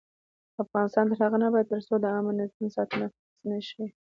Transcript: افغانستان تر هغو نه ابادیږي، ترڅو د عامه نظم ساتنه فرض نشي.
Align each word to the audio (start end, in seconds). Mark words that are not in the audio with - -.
افغانستان 0.63 1.05
تر 1.09 1.17
هغو 1.23 1.37
نه 1.41 1.45
ابادیږي، 1.49 1.69
ترڅو 1.71 1.93
د 1.99 2.05
عامه 2.13 2.31
نظم 2.39 2.65
ساتنه 2.75 3.05
فرض 3.13 3.39
نشي. 3.49 3.85